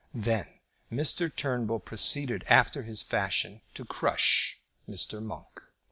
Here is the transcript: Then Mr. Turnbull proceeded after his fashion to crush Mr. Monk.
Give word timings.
Then 0.15 0.47
Mr. 0.91 1.29
Turnbull 1.29 1.77
proceeded 1.77 2.43
after 2.49 2.81
his 2.81 3.03
fashion 3.03 3.61
to 3.75 3.85
crush 3.85 4.59
Mr. 4.89 5.21
Monk. 5.21 5.61